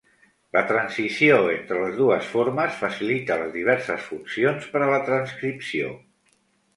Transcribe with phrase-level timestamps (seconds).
[0.55, 5.91] La transició entre les dues formes facilita las diverses funcions per a la transcripció.